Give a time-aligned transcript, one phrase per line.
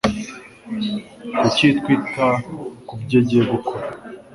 [1.39, 2.27] Kuki twita
[2.87, 3.85] kubyo agiye gukora?